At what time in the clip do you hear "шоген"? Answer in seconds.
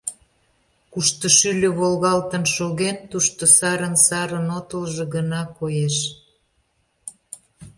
2.55-2.97